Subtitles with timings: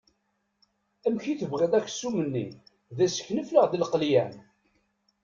[1.05, 2.45] Amek i t-tebɣiḍ aksum-nni
[2.95, 4.33] d aseknef neɣ d lqelyan?